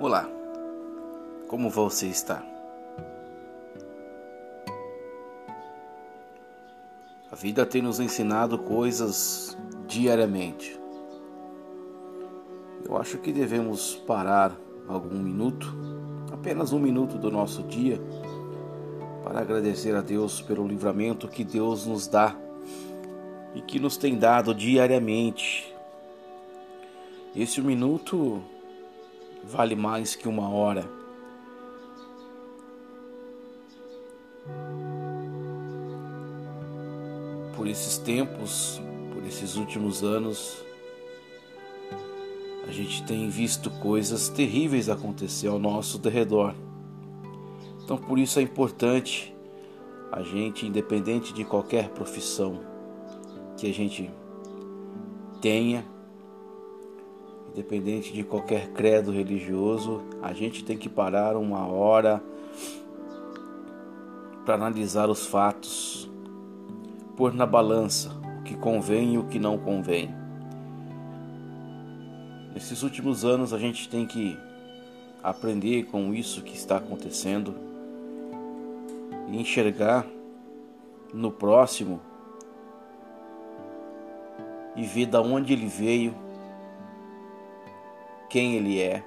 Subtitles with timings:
[0.00, 0.30] Olá,
[1.48, 2.40] como você está?
[7.32, 10.78] A vida tem nos ensinado coisas diariamente.
[12.88, 14.56] Eu acho que devemos parar
[14.86, 15.66] algum minuto,
[16.32, 18.00] apenas um minuto do nosso dia,
[19.24, 22.36] para agradecer a Deus pelo livramento que Deus nos dá
[23.52, 25.74] e que nos tem dado diariamente.
[27.34, 28.44] Esse minuto
[29.44, 30.88] vale mais que uma hora.
[37.56, 38.80] Por esses tempos,
[39.12, 40.64] por esses últimos anos,
[42.66, 46.54] a gente tem visto coisas terríveis acontecer ao nosso derredor.
[47.82, 49.34] Então, por isso é importante
[50.12, 52.60] a gente, independente de qualquer profissão
[53.56, 54.10] que a gente
[55.40, 55.84] tenha,
[57.52, 62.22] independente de qualquer credo religioso, a gente tem que parar uma hora
[64.44, 66.10] para analisar os fatos,
[67.16, 68.10] pôr na balança
[68.40, 70.14] o que convém e o que não convém.
[72.54, 74.38] Nesses últimos anos a gente tem que
[75.22, 77.54] aprender com isso que está acontecendo
[79.30, 80.06] e enxergar
[81.12, 82.00] no próximo
[84.76, 86.14] e ver da onde ele veio
[88.28, 89.02] quem ele é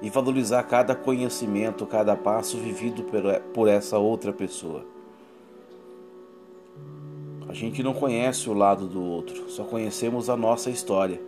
[0.00, 3.04] e valorizar cada conhecimento, cada passo vivido
[3.52, 4.84] por essa outra pessoa.
[7.48, 11.20] A gente não conhece o lado do outro, só conhecemos a nossa história.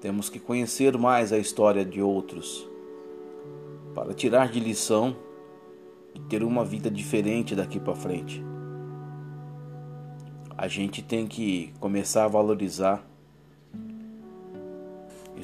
[0.00, 2.66] Temos que conhecer mais a história de outros
[3.94, 5.16] para tirar de lição
[6.14, 8.44] e ter uma vida diferente daqui para frente.
[10.56, 13.06] A gente tem que começar a valorizar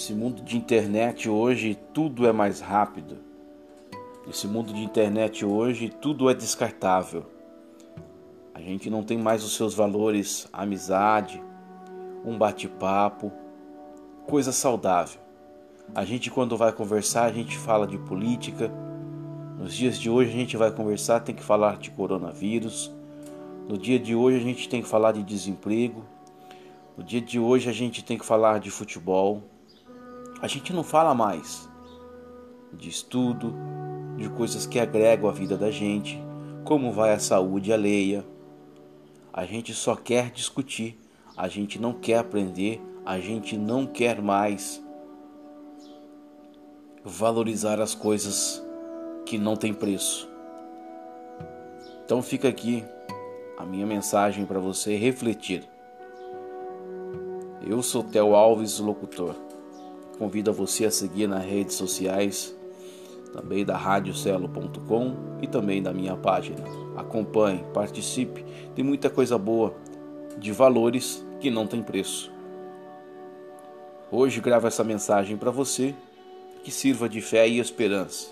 [0.00, 3.18] esse mundo de internet hoje tudo é mais rápido.
[4.26, 7.26] Esse mundo de internet hoje tudo é descartável.
[8.54, 11.42] A gente não tem mais os seus valores, amizade,
[12.24, 13.30] um bate-papo,
[14.26, 15.20] coisa saudável.
[15.94, 18.72] A gente quando vai conversar, a gente fala de política.
[19.58, 22.90] Nos dias de hoje a gente vai conversar, tem que falar de coronavírus.
[23.68, 26.06] No dia de hoje a gente tem que falar de desemprego.
[26.96, 29.42] No dia de hoje a gente tem que falar de futebol.
[30.42, 31.68] A gente não fala mais
[32.72, 33.54] de estudo,
[34.16, 36.18] de coisas que agregam a vida da gente,
[36.64, 38.24] como vai a saúde alheia.
[39.32, 40.98] A gente só quer discutir,
[41.36, 44.82] a gente não quer aprender, a gente não quer mais
[47.04, 48.64] valorizar as coisas
[49.26, 50.26] que não têm preço.
[52.04, 52.82] Então fica aqui
[53.58, 55.68] a minha mensagem para você refletir.
[57.60, 59.49] Eu sou Theo Alves, locutor.
[60.20, 62.54] Convido a você a seguir nas redes sociais,
[63.32, 66.62] também da radiocelo.com e também da minha página.
[66.94, 68.44] Acompanhe, participe,
[68.74, 69.74] tem muita coisa boa,
[70.36, 72.30] de valores que não tem preço.
[74.12, 75.94] Hoje gravo essa mensagem para você
[76.62, 78.28] que sirva de fé e esperança.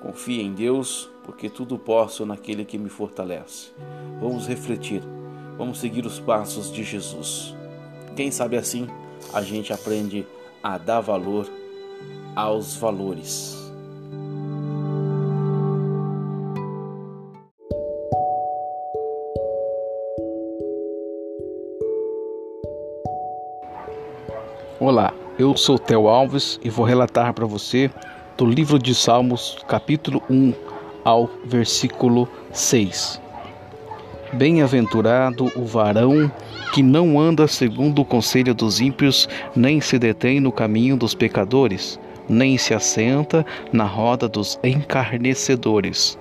[0.00, 3.72] Confie em Deus, porque tudo posso naquele que me fortalece.
[4.20, 5.02] Vamos refletir,
[5.58, 7.52] vamos seguir os passos de Jesus.
[8.14, 8.86] Quem sabe assim
[9.34, 10.24] a gente aprende
[10.62, 11.50] a dar valor
[12.36, 13.56] aos valores.
[24.78, 27.90] Olá, eu sou Theo Alves e vou relatar para você
[28.36, 30.54] do livro de Salmos, capítulo 1
[31.04, 33.20] ao versículo 6.
[34.32, 36.30] Bem-aventurado o varão
[36.72, 41.98] que não anda segundo o conselho dos ímpios, nem se detém no caminho dos pecadores,
[42.28, 46.16] nem se assenta na roda dos encarnecedores.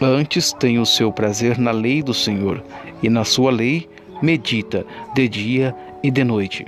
[0.00, 2.62] Antes tem o seu prazer na lei do Senhor,
[3.02, 3.88] e na sua lei
[4.20, 4.84] medita
[5.14, 6.66] de dia e de noite.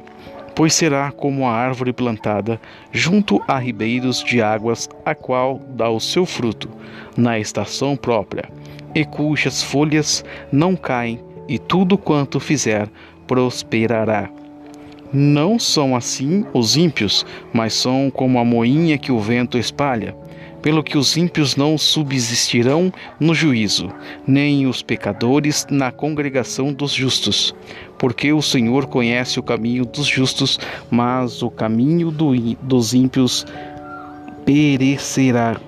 [0.60, 2.60] Pois será como a árvore plantada
[2.92, 6.68] junto a ribeiros de águas, a qual dá o seu fruto
[7.16, 8.44] na estação própria,
[8.94, 10.22] e cujas folhas
[10.52, 11.18] não caem,
[11.48, 12.90] e tudo quanto fizer
[13.26, 14.28] prosperará.
[15.10, 17.24] Não são assim os ímpios,
[17.54, 20.14] mas são como a moinha que o vento espalha.
[20.62, 23.90] Pelo que os ímpios não subsistirão no juízo,
[24.26, 27.54] nem os pecadores na congregação dos justos.
[27.98, 30.58] Porque o Senhor conhece o caminho dos justos,
[30.90, 33.46] mas o caminho do, dos ímpios
[34.44, 35.60] perecerá.